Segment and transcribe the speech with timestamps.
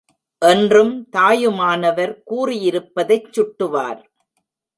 [0.41, 4.01] என்றும் தாயுமானவர் கூறியிருப்பதைச் சுட்டுவார்.